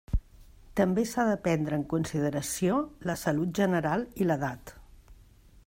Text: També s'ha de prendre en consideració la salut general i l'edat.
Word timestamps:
També 0.79 1.01
s'ha 1.09 1.25
de 1.31 1.35
prendre 1.47 1.77
en 1.79 1.83
consideració 1.91 2.79
la 3.11 3.17
salut 3.25 3.55
general 3.61 4.07
i 4.25 4.29
l'edat. 4.31 4.73